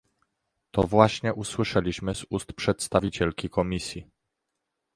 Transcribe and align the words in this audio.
To 0.71 0.83
właśnie 0.83 1.33
usłyszeliśmy 1.33 2.15
z 2.15 2.25
ust 2.29 2.53
przedstawicielki 2.53 3.49
Komisji 3.49 4.07